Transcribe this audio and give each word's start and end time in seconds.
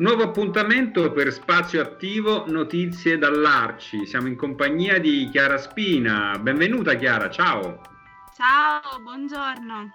Nuovo 0.00 0.22
appuntamento 0.22 1.12
per 1.12 1.30
Spazio 1.30 1.82
Attivo 1.82 2.46
Notizie 2.48 3.18
dall'Arci. 3.18 4.06
Siamo 4.06 4.28
in 4.28 4.34
compagnia 4.34 4.98
di 4.98 5.28
Chiara 5.30 5.58
Spina. 5.58 6.38
Benvenuta 6.40 6.94
Chiara, 6.94 7.28
ciao. 7.28 7.82
Ciao, 8.34 8.98
buongiorno. 9.02 9.90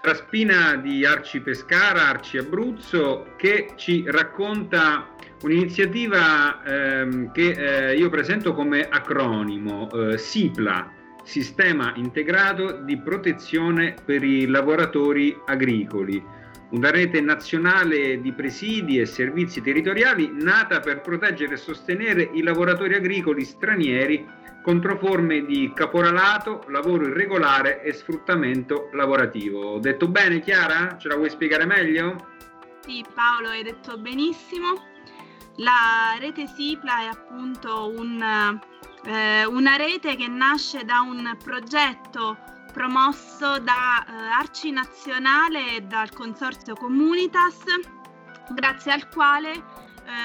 Chiara 0.00 0.16
Spina 0.16 0.76
di 0.76 1.04
Arci 1.04 1.42
Pescara, 1.42 2.08
Arci 2.08 2.38
Abruzzo, 2.38 3.34
che 3.36 3.74
ci 3.76 4.04
racconta 4.06 5.08
un'iniziativa 5.42 6.62
ehm, 6.64 7.30
che 7.32 7.90
eh, 7.90 7.96
io 7.96 8.08
presento 8.08 8.54
come 8.54 8.88
acronimo, 8.88 9.90
eh, 9.90 10.16
SIPLA, 10.16 10.92
Sistema 11.24 11.92
Integrato 11.96 12.80
di 12.84 12.98
Protezione 12.98 13.96
per 14.02 14.24
i 14.24 14.46
Lavoratori 14.46 15.38
Agricoli 15.44 16.38
una 16.70 16.90
rete 16.90 17.20
nazionale 17.20 18.20
di 18.20 18.32
presidi 18.32 18.98
e 18.98 19.06
servizi 19.06 19.60
territoriali 19.60 20.30
nata 20.32 20.80
per 20.80 21.00
proteggere 21.00 21.54
e 21.54 21.58
sostenere 21.58 22.30
i 22.32 22.42
lavoratori 22.42 22.94
agricoli 22.94 23.44
stranieri 23.44 24.38
contro 24.62 24.98
forme 24.98 25.44
di 25.44 25.72
caporalato, 25.74 26.64
lavoro 26.68 27.06
irregolare 27.06 27.82
e 27.82 27.92
sfruttamento 27.92 28.90
lavorativo. 28.92 29.78
Detto 29.78 30.06
bene 30.08 30.40
Chiara? 30.40 30.96
Ce 30.98 31.08
la 31.08 31.16
vuoi 31.16 31.30
spiegare 31.30 31.64
meglio? 31.64 32.28
Sì 32.80 33.04
Paolo, 33.14 33.48
hai 33.48 33.62
detto 33.62 33.96
benissimo. 33.98 34.88
La 35.56 36.16
rete 36.18 36.46
SIPLA 36.46 37.02
è 37.02 37.06
appunto 37.06 37.92
un, 37.94 38.60
eh, 39.04 39.44
una 39.44 39.76
rete 39.76 40.14
che 40.16 40.28
nasce 40.28 40.84
da 40.84 41.00
un 41.00 41.36
progetto 41.42 42.36
promosso 42.70 43.58
da 43.58 44.04
eh, 44.06 44.12
Arci 44.38 44.70
Nazionale 44.70 45.76
e 45.76 45.80
dal 45.82 46.12
Consorzio 46.12 46.74
Comunitas, 46.74 47.58
grazie 48.50 48.92
al 48.92 49.08
quale 49.08 49.52
eh, 49.52 49.62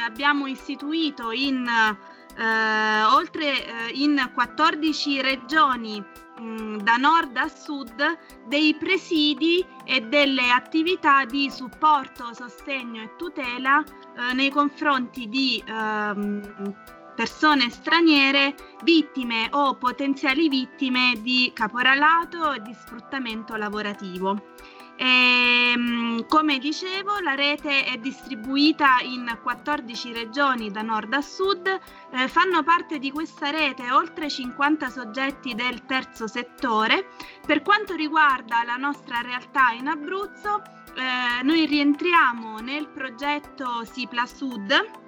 abbiamo 0.05 0.47
istituito 0.47 1.31
in, 1.31 1.67
eh, 1.67 3.03
oltre 3.03 3.65
eh, 3.65 3.91
in 3.93 4.29
14 4.33 5.21
regioni 5.21 6.03
mm, 6.39 6.77
da 6.77 6.95
nord 6.97 7.35
a 7.37 7.47
sud 7.47 8.17
dei 8.47 8.75
presidi 8.75 9.65
e 9.83 10.01
delle 10.01 10.51
attività 10.51 11.25
di 11.25 11.49
supporto, 11.49 12.33
sostegno 12.33 13.01
e 13.01 13.15
tutela 13.17 13.83
eh, 13.83 14.33
nei 14.33 14.49
confronti 14.49 15.27
di 15.27 15.63
ehm, 15.65 16.73
persone 17.15 17.69
straniere 17.69 18.55
vittime 18.83 19.47
o 19.51 19.75
potenziali 19.75 20.49
vittime 20.49 21.13
di 21.21 21.51
caporalato 21.53 22.53
e 22.53 22.61
di 22.61 22.73
sfruttamento 22.73 23.55
lavorativo. 23.55 24.53
E, 24.97 25.71
ehm, 25.73 26.25
come 26.27 26.57
dicevo, 26.57 27.19
la 27.19 27.35
rete 27.35 27.83
è 27.83 27.97
distribuita 27.97 28.99
in 29.01 29.39
14 29.41 30.13
regioni 30.13 30.71
da 30.71 30.81
nord 30.81 31.13
a 31.13 31.21
sud. 31.21 31.67
Eh, 31.67 32.27
fanno 32.27 32.63
parte 32.63 32.99
di 32.99 33.11
questa 33.11 33.49
rete 33.49 33.91
oltre 33.91 34.29
50 34.29 34.89
soggetti 34.89 35.53
del 35.53 35.85
terzo 35.85 36.27
settore. 36.27 37.07
Per 37.45 37.61
quanto 37.61 37.93
riguarda 37.95 38.63
la 38.63 38.77
nostra 38.77 39.21
realtà 39.21 39.71
in 39.71 39.87
Abruzzo, 39.87 40.61
eh, 40.95 41.43
noi 41.43 41.65
rientriamo 41.65 42.59
nel 42.59 42.87
progetto 42.87 43.83
Sipla 43.83 44.25
Sud 44.25 45.03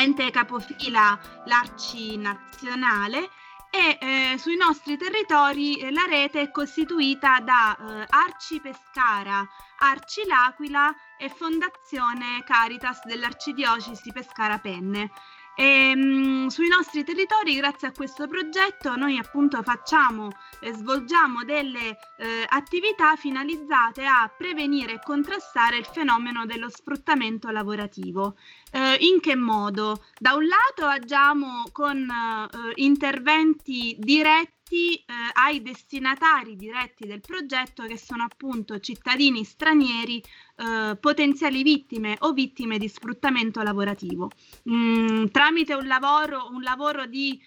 ente 0.00 0.30
capofila 0.30 1.18
l'Arci 1.46 2.16
Nazionale 2.16 3.28
e 3.74 3.96
eh, 4.00 4.38
sui 4.38 4.56
nostri 4.56 4.98
territori 4.98 5.78
eh, 5.78 5.90
la 5.90 6.04
rete 6.06 6.42
è 6.42 6.50
costituita 6.50 7.40
da 7.40 7.74
eh, 7.74 8.06
Arci 8.06 8.60
Pescara, 8.60 9.48
Arci 9.78 10.26
L'Aquila 10.26 10.94
e 11.16 11.30
Fondazione 11.30 12.42
Caritas 12.44 13.02
dell'Arcidiocesi 13.06 14.12
Pescara 14.12 14.58
Penne. 14.58 15.10
E, 15.54 15.94
mh, 15.94 16.46
sui 16.48 16.68
nostri 16.68 17.04
territori, 17.04 17.54
grazie 17.56 17.88
a 17.88 17.92
questo 17.92 18.26
progetto, 18.26 18.96
noi 18.96 19.18
appunto 19.18 19.62
facciamo 19.62 20.30
e 20.60 20.72
svolgiamo 20.72 21.44
delle 21.44 21.98
eh, 22.16 22.44
attività 22.48 23.16
finalizzate 23.16 24.04
a 24.04 24.30
prevenire 24.34 24.94
e 24.94 25.00
contrastare 25.02 25.76
il 25.76 25.84
fenomeno 25.84 26.46
dello 26.46 26.70
sfruttamento 26.70 27.50
lavorativo. 27.50 28.36
Eh, 28.70 28.81
in 28.98 29.20
che 29.20 29.36
modo? 29.36 30.04
Da 30.18 30.34
un 30.34 30.46
lato 30.46 30.86
agiamo 30.86 31.64
con 31.72 32.08
eh, 32.08 32.72
interventi 32.76 33.96
diretti 33.98 34.94
eh, 34.94 35.04
ai 35.34 35.60
destinatari 35.60 36.56
diretti 36.56 37.06
del 37.06 37.20
progetto 37.20 37.84
che 37.84 37.98
sono 37.98 38.24
appunto 38.24 38.80
cittadini 38.80 39.44
stranieri 39.44 40.22
eh, 40.54 40.96
potenziali 40.96 41.62
vittime 41.62 42.16
o 42.20 42.32
vittime 42.32 42.78
di 42.78 42.86
sfruttamento 42.86 43.62
lavorativo. 43.62 44.30
Mm, 44.70 45.26
tramite 45.26 45.74
un 45.74 45.86
lavoro, 45.86 46.48
un 46.52 46.62
lavoro 46.62 47.06
di, 47.06 47.40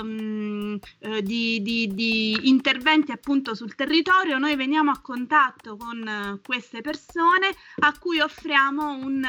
um, 0.00 0.78
eh, 1.00 1.22
di, 1.22 1.60
di, 1.62 1.92
di, 1.92 2.48
interventi 2.48 3.12
appunto 3.12 3.54
sul 3.54 3.74
territorio, 3.74 4.38
noi 4.38 4.56
veniamo 4.56 4.90
a 4.90 5.00
contatto 5.00 5.76
con 5.76 6.06
uh, 6.06 6.40
queste 6.40 6.80
persone 6.80 7.54
a 7.80 7.98
cui 7.98 8.20
offriamo 8.20 8.94
un, 8.94 9.22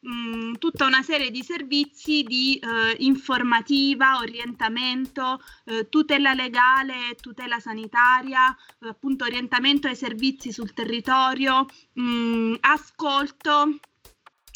um, 0.00 0.56
tutta 0.56 0.86
una 0.86 1.02
serie 1.08 1.30
di 1.30 1.42
servizi 1.42 2.22
di 2.22 2.60
uh, 2.62 2.94
informativa, 2.98 4.18
orientamento, 4.18 5.40
uh, 5.64 5.88
tutela 5.88 6.34
legale, 6.34 7.16
tutela 7.18 7.58
sanitaria, 7.60 8.54
appunto 8.80 9.24
orientamento 9.24 9.88
ai 9.88 9.96
servizi 9.96 10.52
sul 10.52 10.74
territorio, 10.74 11.64
mh, 11.94 12.02
mm, 12.02 12.54
ascolto 12.60 13.78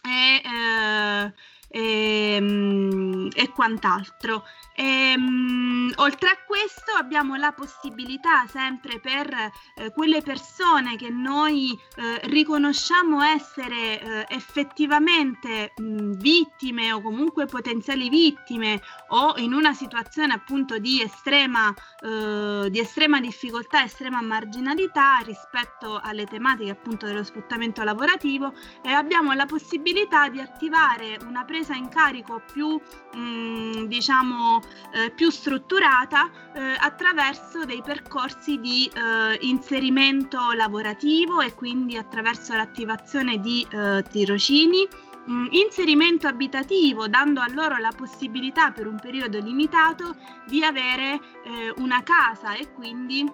e, 0.02 0.42
eh, 0.44 1.32
e, 1.72 2.34
ehm, 2.36 3.28
e 3.34 3.50
quant'altro. 3.50 4.44
E, 4.74 5.14
um, 5.16 5.92
oltre 5.96 6.28
a 6.28 6.38
questo 6.46 6.92
abbiamo 6.92 7.36
la 7.36 7.52
possibilità 7.52 8.46
sempre 8.46 9.00
per 9.00 9.28
eh, 9.30 9.92
quelle 9.92 10.22
persone 10.22 10.96
che 10.96 11.10
noi 11.10 11.78
eh, 11.96 12.20
riconosciamo 12.28 13.22
essere 13.22 14.00
eh, 14.00 14.26
effettivamente 14.28 15.72
mh, 15.76 16.12
vittime 16.12 16.92
o 16.92 17.00
comunque 17.00 17.46
potenziali 17.46 18.08
vittime 18.08 18.80
o 19.08 19.34
in 19.36 19.52
una 19.52 19.72
situazione 19.74 20.32
appunto 20.32 20.78
di 20.78 21.02
estrema, 21.02 21.72
eh, 22.00 22.68
di 22.70 22.78
estrema 22.78 23.20
difficoltà, 23.20 23.84
estrema 23.84 24.20
marginalità 24.22 25.18
rispetto 25.24 26.00
alle 26.02 26.26
tematiche 26.26 26.70
appunto 26.70 27.06
dello 27.06 27.24
sfruttamento 27.24 27.82
lavorativo 27.82 28.52
e 28.82 28.90
abbiamo 28.90 29.32
la 29.32 29.46
possibilità 29.46 30.28
di 30.28 30.40
attivare 30.40 31.18
una 31.26 31.44
presa 31.62 31.74
in 31.74 31.88
carico 31.88 32.42
più 32.52 32.80
mh, 33.14 33.86
diciamo 33.86 34.60
eh, 34.92 35.10
più 35.10 35.30
strutturata 35.30 36.28
eh, 36.54 36.76
attraverso 36.76 37.64
dei 37.64 37.82
percorsi 37.82 38.58
di 38.58 38.90
eh, 38.92 39.38
inserimento 39.42 40.52
lavorativo 40.52 41.40
e 41.40 41.54
quindi 41.54 41.96
attraverso 41.96 42.54
l'attivazione 42.54 43.38
di 43.38 43.64
eh, 43.70 44.02
tirocini 44.10 44.86
mm, 45.30 45.46
inserimento 45.50 46.26
abitativo, 46.26 47.06
dando 47.06 47.40
a 47.40 47.46
loro 47.48 47.78
la 47.78 47.92
possibilità 47.96 48.72
per 48.72 48.88
un 48.88 48.98
periodo 49.00 49.38
limitato 49.38 50.16
di 50.48 50.64
avere 50.64 51.20
eh, 51.44 51.72
una 51.76 52.02
casa 52.02 52.54
e 52.54 52.72
quindi 52.72 53.30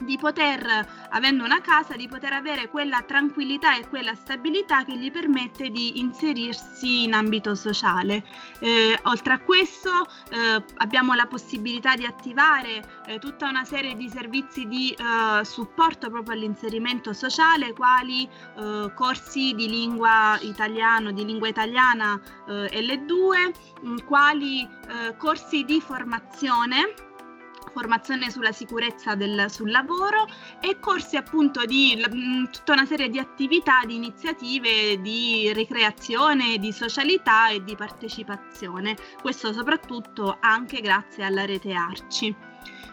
di 0.00 0.16
poter, 0.18 0.86
avendo 1.10 1.44
una 1.44 1.60
casa, 1.60 1.96
di 1.96 2.08
poter 2.08 2.32
avere 2.32 2.68
quella 2.68 3.02
tranquillità 3.02 3.76
e 3.76 3.88
quella 3.88 4.14
stabilità 4.14 4.84
che 4.84 4.96
gli 4.96 5.10
permette 5.10 5.70
di 5.70 6.00
inserirsi 6.00 7.04
in 7.04 7.14
ambito 7.14 7.54
sociale. 7.54 8.24
Eh, 8.60 8.98
oltre 9.04 9.34
a 9.34 9.38
questo 9.40 9.90
eh, 10.30 10.62
abbiamo 10.76 11.14
la 11.14 11.26
possibilità 11.26 11.94
di 11.94 12.04
attivare 12.04 12.82
eh, 13.06 13.18
tutta 13.18 13.48
una 13.48 13.64
serie 13.64 13.96
di 13.96 14.08
servizi 14.08 14.66
di 14.66 14.90
eh, 14.90 15.44
supporto 15.44 16.10
proprio 16.10 16.34
all'inserimento 16.34 17.12
sociale, 17.12 17.72
quali 17.72 18.28
eh, 18.56 18.92
corsi 18.94 19.54
di 19.54 19.68
lingua 19.68 20.38
italiano, 20.42 21.12
di 21.12 21.24
lingua 21.24 21.48
italiana 21.48 22.20
eh, 22.46 22.80
L2, 22.82 23.52
mh, 23.82 24.04
quali 24.04 24.76
corsi 25.18 25.64
di 25.64 25.82
formazione 25.82 27.07
formazione 27.68 28.30
sulla 28.30 28.52
sicurezza 28.52 29.14
del, 29.14 29.46
sul 29.50 29.70
lavoro 29.70 30.26
e 30.60 30.78
corsi 30.78 31.16
appunto 31.16 31.64
di 31.64 31.96
mh, 31.96 32.16
mm, 32.16 32.44
tutta 32.46 32.72
una 32.72 32.86
serie 32.86 33.08
di 33.08 33.18
attività, 33.18 33.84
di 33.84 33.96
iniziative 33.96 35.00
di 35.00 35.52
ricreazione, 35.52 36.58
di 36.58 36.72
socialità 36.72 37.48
e 37.48 37.62
di 37.62 37.74
partecipazione. 37.76 38.96
Questo 39.20 39.52
soprattutto 39.52 40.36
anche 40.40 40.80
grazie 40.80 41.24
alla 41.24 41.44
rete 41.44 41.72
Arci. 41.72 42.34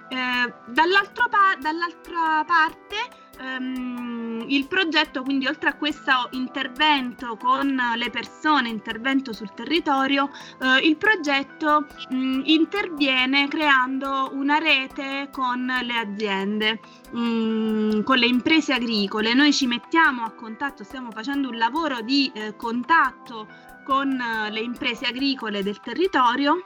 Eh, 0.07 0.53
dall'altra 0.67 2.43
parte 2.45 3.23
ehm, 3.39 4.45
il 4.47 4.67
progetto, 4.67 5.23
quindi 5.23 5.47
oltre 5.47 5.69
a 5.69 5.75
questo 5.75 6.29
intervento 6.31 7.37
con 7.37 7.79
le 7.95 8.09
persone, 8.09 8.69
intervento 8.69 9.33
sul 9.33 9.53
territorio, 9.53 10.29
eh, 10.61 10.87
il 10.87 10.97
progetto 10.97 11.87
mh, 12.09 12.41
interviene 12.45 13.47
creando 13.47 14.29
una 14.33 14.57
rete 14.57 15.29
con 15.31 15.65
le 15.65 15.97
aziende, 15.97 16.79
mh, 17.11 18.03
con 18.03 18.17
le 18.17 18.27
imprese 18.27 18.73
agricole. 18.73 19.33
Noi 19.33 19.53
ci 19.53 19.67
mettiamo 19.67 20.23
a 20.23 20.31
contatto, 20.31 20.83
stiamo 20.83 21.11
facendo 21.11 21.49
un 21.49 21.57
lavoro 21.57 22.01
di 22.01 22.31
eh, 22.33 22.55
contatto 22.55 23.47
con 23.83 24.19
eh, 24.19 24.51
le 24.51 24.59
imprese 24.59 25.05
agricole 25.05 25.63
del 25.63 25.79
territorio 25.79 26.65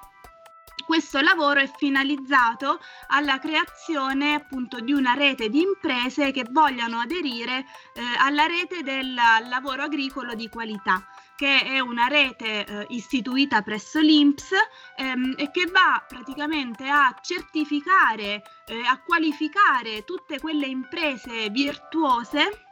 questo 0.90 1.22
lavoro 1.22 1.60
è 1.60 1.72
finalizzato 1.78 2.80
alla 3.10 3.38
creazione 3.38 4.34
appunto 4.34 4.80
di 4.80 4.92
una 4.92 5.14
rete 5.14 5.48
di 5.48 5.62
imprese 5.62 6.32
che 6.32 6.48
vogliano 6.50 6.98
aderire 6.98 7.60
eh, 7.94 8.02
alla 8.18 8.48
rete 8.48 8.82
del 8.82 9.14
lavoro 9.14 9.84
agricolo 9.84 10.34
di 10.34 10.50
qualità 10.50 11.06
che 11.36 11.62
è 11.62 11.80
una 11.80 12.08
rete 12.08 12.66
eh, 12.66 12.86
istituita 12.90 13.62
presso 13.62 14.00
l'INPS 14.00 14.50
ehm, 14.98 15.36
e 15.38 15.52
che 15.52 15.68
va 15.68 16.04
praticamente 16.08 16.88
a 16.90 17.16
certificare, 17.22 18.42
eh, 18.66 18.82
a 18.84 19.00
qualificare 19.06 20.04
tutte 20.06 20.40
quelle 20.40 20.66
imprese 20.66 21.50
virtuose 21.52 22.69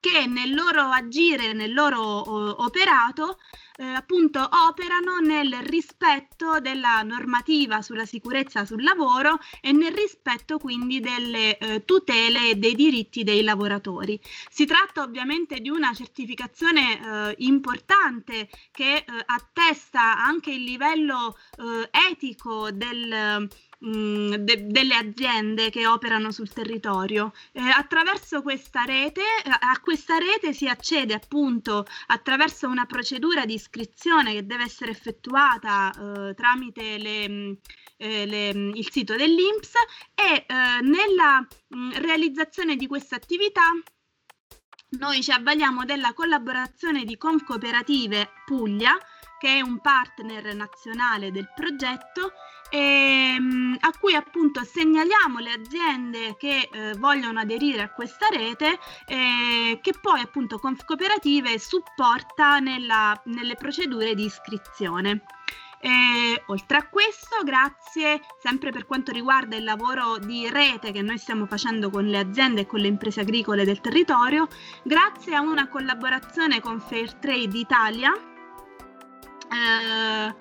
che 0.00 0.26
nel 0.26 0.54
loro 0.54 0.82
agire, 0.82 1.52
nel 1.52 1.72
loro 1.72 2.00
o, 2.00 2.64
operato, 2.64 3.38
eh, 3.78 3.84
appunto 3.84 4.40
operano 4.68 5.18
nel 5.18 5.54
rispetto 5.62 6.60
della 6.60 7.02
normativa 7.02 7.80
sulla 7.80 8.04
sicurezza 8.04 8.64
sul 8.64 8.82
lavoro 8.82 9.38
e 9.60 9.72
nel 9.72 9.92
rispetto 9.92 10.58
quindi 10.58 11.00
delle 11.00 11.56
eh, 11.58 11.84
tutele 11.84 12.50
e 12.50 12.54
dei 12.56 12.74
diritti 12.74 13.22
dei 13.22 13.42
lavoratori. 13.42 14.20
Si 14.50 14.66
tratta 14.66 15.02
ovviamente 15.02 15.60
di 15.60 15.68
una 15.68 15.92
certificazione 15.94 17.00
eh, 17.00 17.34
importante 17.38 18.48
che 18.72 18.96
eh, 18.96 19.04
attesta 19.26 20.18
anche 20.18 20.50
il 20.50 20.64
livello 20.64 21.36
eh, 21.58 21.88
etico 22.10 22.70
del 22.72 23.48
Mm, 23.84 24.34
de- 24.34 24.66
delle 24.66 24.96
aziende 24.96 25.70
che 25.70 25.86
operano 25.86 26.32
sul 26.32 26.52
territorio. 26.52 27.32
Eh, 27.52 27.60
attraverso 27.60 28.42
questa 28.42 28.82
rete, 28.82 29.22
a 29.44 29.78
questa 29.80 30.18
rete 30.18 30.52
si 30.52 30.66
accede 30.66 31.14
appunto 31.14 31.86
attraverso 32.08 32.66
una 32.66 32.86
procedura 32.86 33.46
di 33.46 33.54
iscrizione 33.54 34.32
che 34.32 34.44
deve 34.46 34.64
essere 34.64 34.90
effettuata 34.90 35.92
eh, 35.92 36.34
tramite 36.34 36.98
le, 36.98 37.28
mm, 37.28 37.52
eh, 37.98 38.26
le, 38.26 38.54
mm, 38.54 38.74
il 38.74 38.90
sito 38.90 39.14
dell'INPS 39.14 39.72
e 40.12 40.44
eh, 40.46 40.54
nella 40.82 41.46
mh, 41.68 42.00
realizzazione 42.00 42.74
di 42.74 42.88
questa 42.88 43.14
attività 43.14 43.62
noi 44.90 45.22
ci 45.22 45.30
avvaliamo 45.32 45.84
della 45.84 46.14
collaborazione 46.14 47.04
di 47.04 47.18
Confcooperative 47.18 48.30
Puglia, 48.46 48.96
che 49.38 49.58
è 49.58 49.60
un 49.60 49.80
partner 49.80 50.54
nazionale 50.54 51.30
del 51.30 51.52
progetto 51.54 52.32
ehm, 52.70 53.76
a 53.80 53.92
cui 53.98 54.14
appunto 54.14 54.64
segnaliamo 54.64 55.38
le 55.38 55.52
aziende 55.52 56.36
che 56.36 56.68
eh, 56.70 56.94
vogliono 56.98 57.40
aderire 57.40 57.82
a 57.82 57.92
questa 57.92 58.28
rete 58.28 58.78
eh, 59.06 59.78
che 59.80 59.92
poi 60.00 60.20
appunto 60.20 60.58
Confcooperative 60.58 61.58
supporta 61.58 62.58
nella, 62.58 63.20
nelle 63.24 63.54
procedure 63.54 64.14
di 64.14 64.24
iscrizione. 64.24 65.22
E, 65.80 66.42
oltre 66.46 66.76
a 66.76 66.88
questo, 66.88 67.42
grazie 67.44 68.20
sempre 68.40 68.70
per 68.72 68.84
quanto 68.84 69.12
riguarda 69.12 69.56
il 69.56 69.62
lavoro 69.62 70.18
di 70.18 70.48
rete 70.48 70.90
che 70.90 71.02
noi 71.02 71.18
stiamo 71.18 71.46
facendo 71.46 71.88
con 71.88 72.04
le 72.06 72.18
aziende 72.18 72.62
e 72.62 72.66
con 72.66 72.80
le 72.80 72.88
imprese 72.88 73.20
agricole 73.20 73.64
del 73.64 73.80
territorio, 73.80 74.48
grazie 74.82 75.36
a 75.36 75.40
una 75.40 75.68
collaborazione 75.68 76.60
con 76.60 76.80
Fairtrade 76.80 77.56
Italia, 77.56 78.12
eh, 79.52 80.34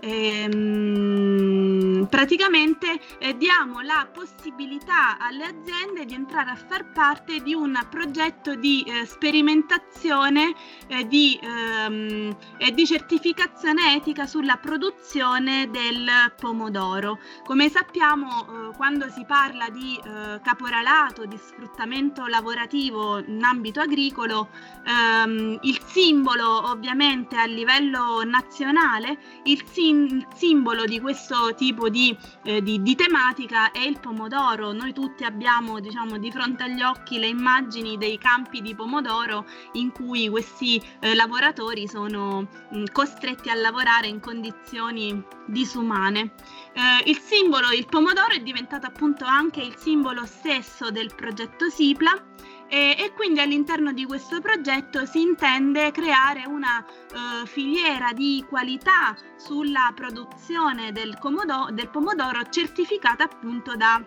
ehm, 0.00 1.73
praticamente 2.08 3.00
eh, 3.18 3.36
diamo 3.36 3.80
la 3.80 4.08
possibilità 4.12 5.18
alle 5.18 5.44
aziende 5.44 6.04
di 6.04 6.14
entrare 6.14 6.50
a 6.50 6.56
far 6.56 6.92
parte 6.92 7.40
di 7.42 7.54
un 7.54 7.78
progetto 7.88 8.54
di 8.54 8.82
eh, 8.82 9.06
sperimentazione 9.06 10.54
eh, 10.86 11.06
di, 11.06 11.38
ehm, 11.40 12.36
e 12.58 12.72
di 12.72 12.86
certificazione 12.86 13.94
etica 13.94 14.26
sulla 14.26 14.56
produzione 14.56 15.70
del 15.70 16.10
pomodoro. 16.38 17.18
Come 17.44 17.68
sappiamo, 17.68 18.28
eh, 18.70 18.76
quando 18.76 19.08
si 19.08 19.24
parla 19.24 19.68
di 19.70 19.96
eh, 19.96 20.40
caporalato, 20.42 21.26
di 21.26 21.36
sfruttamento 21.36 22.26
lavorativo 22.26 23.18
in 23.18 23.42
ambito 23.42 23.80
agricolo, 23.80 24.48
ehm, 24.86 25.58
il 25.62 25.80
simbolo 25.86 26.70
ovviamente 26.70 27.36
a 27.36 27.46
livello 27.46 28.22
nazionale, 28.24 29.18
il 29.44 29.62
sim- 29.70 30.26
simbolo 30.34 30.84
di 30.84 31.00
questo 31.00 31.54
tipo 31.54 31.88
di, 31.88 31.93
eh, 32.42 32.62
di, 32.62 32.82
di, 32.82 32.94
tematica 32.94 33.70
è 33.70 33.78
il 33.78 34.00
pomodoro. 34.00 34.72
Noi 34.72 34.92
tutti 34.92 35.24
abbiamo 35.24 35.80
diciamo, 35.80 36.18
di 36.18 36.30
fronte 36.30 36.64
agli 36.64 36.82
occhi 36.82 37.18
le 37.18 37.28
immagini 37.28 37.96
dei 37.96 38.18
campi 38.18 38.60
di 38.60 38.74
pomodoro 38.74 39.46
in 39.72 39.92
cui 39.92 40.28
questi 40.28 40.82
eh, 41.00 41.14
lavoratori 41.14 41.86
sono 41.86 42.48
mh, 42.70 42.84
costretti 42.92 43.50
a 43.50 43.54
lavorare 43.54 44.08
in 44.08 44.20
condizioni 44.20 45.22
disumane. 45.46 46.32
Eh, 46.72 47.10
il 47.10 47.18
simbolo, 47.18 47.70
il 47.70 47.86
pomodoro, 47.86 48.32
è 48.32 48.40
diventato 48.40 48.86
appunto 48.86 49.24
anche 49.24 49.60
il 49.60 49.76
simbolo 49.76 50.26
stesso 50.26 50.90
del 50.90 51.14
progetto 51.14 51.68
SIPLA 51.68 52.32
e, 52.74 52.96
e, 52.98 53.12
quindi 53.12 53.38
all'interno 53.38 53.92
di 53.92 54.04
questo 54.04 54.40
progetto 54.40 55.06
si 55.06 55.20
intende 55.20 55.92
creare 55.92 56.44
una 56.44 56.84
uh, 56.84 57.46
filiera 57.46 58.12
di 58.12 58.44
qualità 58.48 59.16
sulla 59.36 59.92
produzione 59.94 60.90
del, 60.90 61.16
comodo- 61.20 61.68
del 61.70 61.88
pomodoro 61.88 62.42
certificata 62.50 63.22
appunto 63.22 63.76
da 63.76 64.04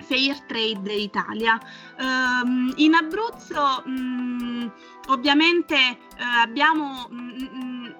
Fair 0.00 0.38
Trade 0.42 0.92
Italia. 0.92 1.58
Um, 1.98 2.74
in 2.76 2.92
Abruzzo 2.92 3.82
um, 3.86 4.70
ovviamente 5.08 5.74
uh, 6.18 6.42
abbiamo 6.42 7.06
um, 7.08 7.96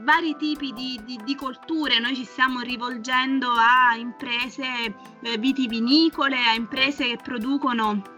vari 0.00 0.36
tipi 0.36 0.74
di, 0.74 1.00
di, 1.06 1.18
di, 1.24 1.34
colture, 1.34 1.98
noi 2.00 2.14
ci 2.14 2.24
stiamo 2.24 2.60
rivolgendo 2.60 3.50
a 3.50 3.96
imprese 3.96 4.94
eh, 5.22 5.38
vitivinicole, 5.38 6.36
a 6.36 6.52
imprese 6.52 7.06
che 7.06 7.18
producono 7.22 8.16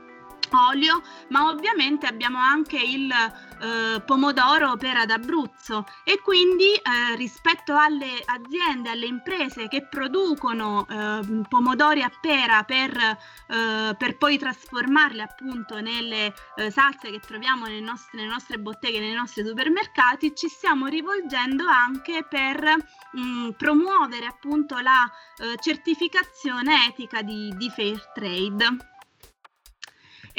olio, 0.52 1.02
ma 1.28 1.48
ovviamente 1.48 2.06
abbiamo 2.06 2.38
anche 2.38 2.78
il 2.78 3.10
eh, 3.10 4.00
pomodoro 4.00 4.76
per 4.76 4.96
ad 4.96 5.10
Abruzzo 5.10 5.86
e 6.04 6.20
quindi 6.20 6.72
eh, 6.72 7.16
rispetto 7.16 7.76
alle 7.76 8.22
aziende, 8.24 8.90
alle 8.90 9.06
imprese 9.06 9.68
che 9.68 9.86
producono 9.86 10.86
eh, 10.88 11.42
pomodori 11.48 12.02
a 12.02 12.10
pera 12.20 12.64
per, 12.64 12.96
eh, 12.96 13.94
per, 13.96 14.16
poi 14.16 14.38
trasformarli 14.38 15.20
appunto 15.20 15.80
nelle 15.80 16.32
eh, 16.56 16.70
salse 16.70 17.10
che 17.10 17.20
troviamo 17.20 17.66
nelle 17.66 17.80
nostre, 17.80 18.18
nelle 18.18 18.32
nostre, 18.32 18.58
botteghe, 18.58 18.98
nei 18.98 19.14
nostri 19.14 19.44
supermercati, 19.44 20.34
ci 20.34 20.48
stiamo 20.48 20.86
rivolgendo 20.86 21.66
anche 21.66 22.24
per 22.28 22.62
mh, 23.12 23.20
mm, 23.20 23.48
promuovere 23.50 24.26
appunto 24.26 24.78
la 24.78 25.10
eh, 25.36 25.56
certificazione 25.60 26.86
etica 26.86 27.22
di, 27.22 27.52
di 27.56 27.70
Fair 27.70 28.10
Trade. 28.14 28.89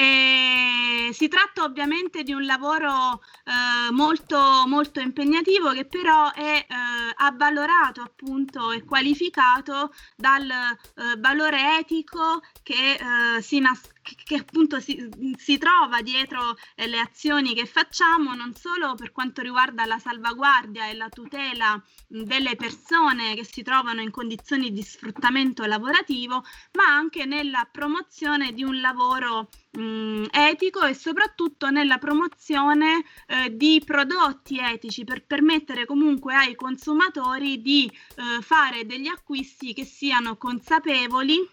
E 0.02 1.14
si 1.14 1.28
tratta 1.28 1.64
ovviamente 1.64 2.24
di 2.24 2.34
un 2.34 2.44
lavoro 2.44 3.22
eh, 3.46 3.92
molto, 3.92 4.64
molto 4.66 5.00
impegnativo 5.00 5.74
che 5.74 5.86
però 5.86 6.34
è 6.34 6.66
eh, 6.68 6.74
avvalorato 7.18 8.02
appunto 8.02 8.72
e 8.72 8.84
qualificato 8.84 9.94
dal 10.16 10.50
eh, 10.50 11.20
valore 11.20 11.78
etico 11.78 12.42
che 12.64 12.94
eh, 12.94 13.42
si 13.44 13.60
nasconde 13.60 14.01
che 14.02 14.36
appunto 14.36 14.80
si, 14.80 15.10
si, 15.38 15.58
trova 15.58 16.02
dietro 16.02 16.56
eh, 16.76 16.88
le 16.88 17.00
azioni 17.00 17.54
che 17.54 17.66
facciamo, 17.66 18.34
non 18.34 18.54
solo 18.56 18.96
per 18.96 19.12
quanto 19.12 19.42
riguarda 19.42 19.86
la 19.86 20.00
salvaguardia 20.00 20.88
e 20.90 20.96
la 20.96 21.10
tutela 21.10 21.82
delle 22.08 22.56
persone 22.56 23.36
che 23.36 23.46
si 23.46 23.62
trovano 23.62 24.02
in 24.02 24.12
condizioni 24.12 24.72
di 24.72 24.82
sfruttamento 24.82 25.66
lavorativo, 25.66 26.44
ma 26.74 26.86
anche 26.86 27.26
nella 27.26 27.68
promozione 27.72 28.54
di 28.54 28.64
un 28.64 28.82
lavoro 28.82 29.50
mh, 29.72 30.26
etico 30.32 30.84
e 30.84 30.94
soprattutto 30.94 31.70
nella 31.70 31.98
promozione 31.98 33.04
eh, 33.28 33.56
di 33.56 33.82
prodotti 33.86 34.60
etici 34.60 35.04
per 35.04 35.26
permettere 35.26 35.86
comunque 35.86 36.36
ai 36.36 36.56
consumatori 36.56 37.62
di 37.62 37.86
eh, 37.90 38.42
fare 38.42 38.86
degli 38.86 39.08
acquisti 39.08 39.74
che 39.74 39.86
siano 39.86 40.38
consapevoli 40.38 41.48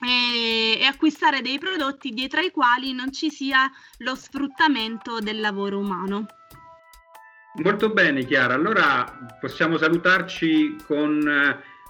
e, 0.00 0.80
e, 0.80 0.84
acquistare 0.84 1.42
dei 1.42 1.58
prodotti 1.58 2.10
dietro 2.10 2.40
ai 2.40 2.50
quali 2.50 2.92
non 2.92 3.12
ci 3.12 3.30
sia 3.30 3.70
lo 3.98 4.14
sfruttamento 4.14 5.18
del 5.18 5.40
lavoro 5.40 5.78
umano. 5.78 6.26
Molto 7.62 7.90
bene 7.90 8.24
Chiara, 8.24 8.54
allora 8.54 9.36
possiamo 9.40 9.76
salutarci 9.76 10.76
con 10.86 11.20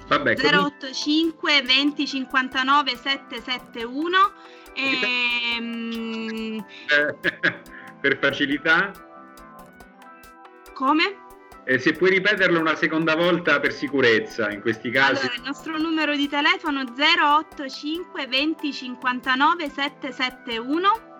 Vabbè, 0.07 0.35
085 0.37 1.63
20 1.63 2.07
59 2.07 2.97
771 2.97 4.33
e, 4.75 5.61
mm, 5.61 6.59
per 8.01 8.19
facilità 8.21 8.93
come? 10.75 11.23
Eh, 11.65 11.79
se 11.79 11.93
puoi 11.93 12.11
ripeterlo 12.11 12.61
una 12.61 12.75
seconda 12.75 13.17
volta 13.17 13.59
per 13.61 13.73
sicurezza 13.73 14.51
in 14.51 14.61
questi 14.61 14.91
casi. 14.91 15.23
Allora, 15.23 15.35
il 15.35 15.43
nostro 15.43 15.79
numero 15.79 16.15
di 16.15 16.29
telefono 16.29 16.83
085 16.83 18.27
20 18.27 18.73
59 18.73 19.71
771 19.71 21.14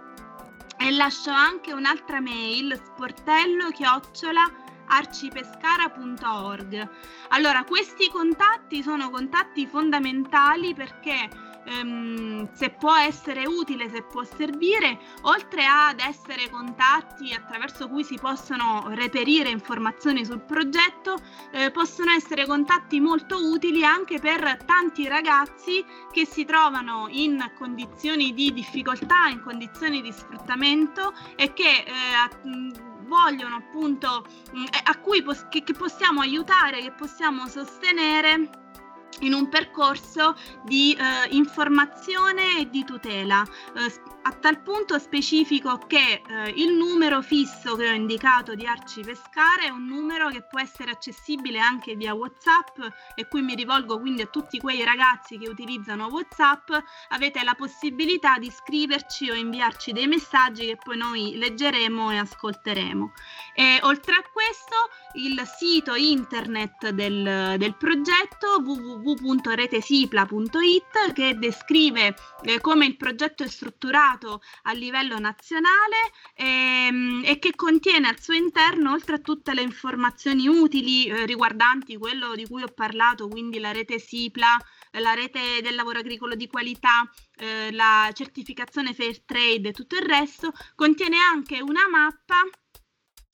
e 0.79 0.91
lascio 0.91 1.31
anche 1.31 1.73
un'altra 1.73 2.21
mail 2.21 2.79
sportello 2.85 3.71
chiocciola 3.71 4.45
arcipescara.org. 4.87 6.89
Allora, 7.29 7.65
questi 7.65 8.11
contatti 8.11 8.83
sono 8.83 9.11
contatti 9.11 9.67
fondamentali 9.67 10.75
perché 10.75 11.29
ehm, 11.65 12.53
se 12.53 12.71
può 12.71 12.95
essere 12.95 13.47
utile, 13.47 13.89
se 13.89 14.03
può 14.03 14.25
servire, 14.25 14.99
oltre 15.23 15.65
ad 15.67 16.01
essere 16.01 16.49
contatti 16.51 17.33
attraverso 17.33 17.89
cui 17.89 18.05
si 18.05 18.19
possono 18.21 18.85
reperire 18.89 19.49
informazioni 19.49 20.25
sul 20.25 20.41
progetto, 20.41 21.17
eh, 21.53 21.71
possono 21.71 22.11
essere 22.13 22.47
contatti 22.47 23.01
molto 23.01 23.51
utili 23.51 23.85
anche 23.85 24.19
per 24.19 24.65
tanti 24.65 25.09
ragazzi 25.09 25.85
che 26.13 26.27
si 26.27 26.45
trovano 26.45 27.07
in 27.11 27.53
condizioni 27.57 28.33
di 28.33 28.53
difficoltà, 28.53 29.29
in 29.29 29.43
condizioni 29.43 30.03
di 30.03 30.13
sfruttamento 30.13 31.13
e 31.37 31.53
che 31.53 31.85
eh, 31.87 32.93
vogliono 33.07 33.57
appunto 33.57 34.27
a 34.85 34.99
cui 34.99 35.23
pos- 35.23 35.47
che, 35.49 35.63
che 35.63 35.73
possiamo 35.73 36.21
aiutare, 36.21 36.81
che 36.81 36.93
possiamo 36.93 37.47
sostenere 37.47 38.64
in 39.21 39.33
un 39.33 39.49
percorso 39.49 40.37
di 40.65 40.95
eh, 40.95 41.35
informazione 41.35 42.59
e 42.59 42.71
di 42.71 42.85
tutela. 42.85 43.45
Eh, 43.77 44.13
a 44.27 44.33
tal 44.33 44.63
punto 44.63 44.99
specifico 44.99 45.77
che 45.87 46.23
eh, 46.27 46.49
il 46.57 46.73
numero 46.73 47.21
fisso 47.21 47.77
che 47.77 47.91
ho 47.91 47.93
indicato 47.93 48.55
di 48.55 48.67
Arci 48.67 49.03
Pescara 49.03 49.65
è 49.65 49.69
un 49.69 49.85
numero 49.85 50.31
che 50.31 50.41
può 50.43 50.61
essere 50.61 50.93
accessibile 50.93 51.59
anche 51.59 51.95
via 51.95 52.15
WhatsApp 52.15 52.79
e 53.15 53.29
qui 53.29 53.43
mi 53.43 53.55
rivolgo 53.55 54.01
quindi 54.01 54.23
a 54.23 54.27
tutti 54.27 54.59
quei 54.59 54.83
ragazzi 54.83 55.37
che 55.37 55.47
utilizzano 55.47 56.07
WhatsApp, 56.07 56.71
avete 57.09 57.45
la 57.45 57.53
possibilità 57.55 58.39
di 58.39 58.51
scriverci 58.51 59.29
o 59.31 59.35
inviarci 59.35 59.93
dei 59.93 60.07
messaggi 60.07 60.65
che 60.67 60.79
poi 60.83 60.97
noi 60.97 61.37
leggeremo 61.37 62.11
e 62.11 62.17
ascolteremo. 62.17 63.13
E, 63.55 63.79
oltre 63.83 64.15
a 64.15 64.23
questo 64.33 64.89
il 65.15 65.43
sito 65.59 65.95
internet 65.95 66.89
del, 66.91 67.57
del 67.59 67.77
progetto 67.77 68.63
www.retesipla.it 68.65 71.13
che 71.13 71.37
descrive 71.39 72.15
eh, 72.43 72.61
come 72.61 72.87
il 72.87 72.97
progetto 72.97 73.43
è 73.43 73.49
strutturato 73.49 74.14
approvato 74.15 74.41
a 74.63 74.73
livello 74.73 75.19
nazionale 75.19 75.97
ehm, 76.35 77.23
e 77.25 77.39
che 77.39 77.55
contiene 77.55 78.09
al 78.09 78.21
suo 78.21 78.35
interno, 78.35 78.93
oltre 78.93 79.17
a 79.17 79.19
tutte 79.19 79.53
le 79.55 79.63
informazioni 79.63 80.49
utili 80.49 81.07
eh, 81.07 81.27
riguardanti 81.27 81.97
quello 81.97 82.35
di 82.35 82.47
cui 82.47 82.63
ho 82.63 82.73
parlato, 82.73 83.29
quindi 83.29 83.59
la 83.59 83.73
rete 83.73 83.99
SIPLA, 83.99 84.57
la 84.93 85.15
rete 85.15 85.61
del 85.61 85.75
lavoro 85.75 85.99
agricolo 85.99 86.35
di 86.35 86.47
qualità, 86.47 87.09
eh, 87.37 87.73
la 87.73 88.11
certificazione 88.13 88.95
Fair 88.95 89.23
Trade 89.25 89.69
e 89.69 89.73
tutto 89.73 89.97
il 89.97 90.03
resto, 90.03 90.53
contiene 90.75 91.19
anche 91.19 91.61
una 91.61 91.89
mappa 91.89 92.37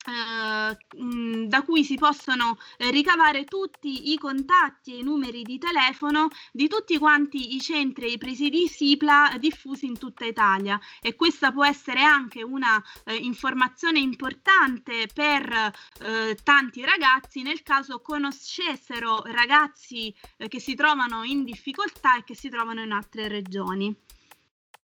da 0.02 1.62
cui 1.62 1.84
si 1.84 1.96
possono 1.96 2.58
eh, 2.78 2.90
ricavare 2.90 3.44
tutti 3.44 4.12
i 4.12 4.16
contatti 4.16 4.94
e 4.94 4.98
i 4.98 5.02
numeri 5.02 5.42
di 5.42 5.58
telefono 5.58 6.28
di 6.52 6.68
tutti 6.68 6.96
quanti 6.96 7.54
i 7.54 7.60
centri 7.60 8.06
e 8.06 8.12
i 8.12 8.18
presidi 8.18 8.66
SIPLA 8.66 9.36
diffusi 9.38 9.86
in 9.86 9.98
tutta 9.98 10.24
Italia 10.24 10.80
e 11.02 11.14
questa 11.16 11.52
può 11.52 11.66
essere 11.66 12.02
anche 12.02 12.42
una 12.42 12.82
eh, 13.04 13.14
informazione 13.14 13.98
importante 13.98 15.06
per 15.12 15.52
eh, 15.52 16.38
tanti 16.42 16.82
ragazzi 16.82 17.42
nel 17.42 17.62
caso 17.62 18.00
conoscessero 18.00 19.22
ragazzi 19.26 20.14
eh, 20.38 20.48
che 20.48 20.60
si 20.60 20.74
trovano 20.74 21.24
in 21.24 21.44
difficoltà 21.44 22.16
e 22.16 22.24
che 22.24 22.34
si 22.34 22.48
trovano 22.48 22.82
in 22.82 22.92
altre 22.92 23.28
regioni. 23.28 23.94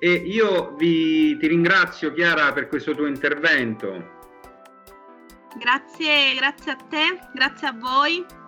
e 0.02 0.12
io 0.12 0.74
vi, 0.76 1.36
ti 1.36 1.46
ringrazio 1.46 2.12
Chiara 2.12 2.52
per 2.52 2.66
questo 2.66 2.94
tuo 2.94 3.06
intervento. 3.06 4.18
Grazie, 5.56 6.34
grazie 6.34 6.72
a 6.72 6.76
te, 6.88 7.20
grazie 7.34 7.68
a 7.68 7.76
voi. 7.78 8.39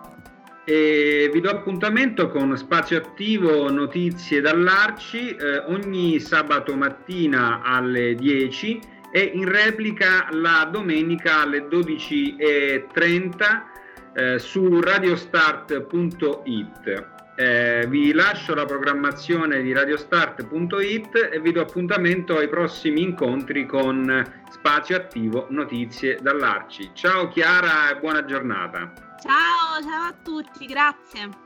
E 0.65 1.29
vi 1.33 1.41
do 1.41 1.49
appuntamento 1.49 2.29
con 2.29 2.55
Spazio 2.55 2.97
Attivo 2.97 3.69
Notizie 3.69 4.39
dall'Arci 4.39 5.35
eh, 5.35 5.57
ogni 5.57 6.21
sabato 6.21 6.73
mattina 6.75 7.61
alle 7.61 8.15
10 8.15 8.79
e 9.11 9.31
in 9.33 9.49
replica 9.49 10.29
la 10.31 10.69
domenica 10.71 11.41
alle 11.41 11.67
12.30 11.67 13.61
eh, 14.13 14.39
su 14.39 14.79
radiostart.it. 14.79 17.07
Eh, 17.35 17.85
vi 17.89 18.13
lascio 18.13 18.55
la 18.55 18.65
programmazione 18.65 19.61
di 19.61 19.73
radiostart.it 19.73 21.29
e 21.31 21.41
vi 21.41 21.51
do 21.51 21.59
appuntamento 21.61 22.37
ai 22.37 22.47
prossimi 22.47 23.01
incontri 23.01 23.65
con 23.65 24.25
Spazio 24.49 24.95
Attivo 24.95 25.47
Notizie 25.49 26.19
dall'Arci. 26.21 26.91
Ciao 26.93 27.27
Chiara 27.27 27.91
e 27.91 27.97
buona 27.99 28.23
giornata. 28.23 29.12
Ciao, 29.23 29.81
ciao 29.81 30.07
a 30.09 30.13
tutti, 30.21 30.65
grazie. 30.65 31.42